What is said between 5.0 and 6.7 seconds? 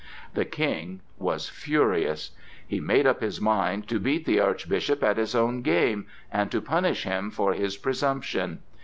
at his own game and to